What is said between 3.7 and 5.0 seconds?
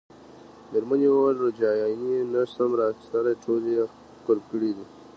یې قلف کړي دي.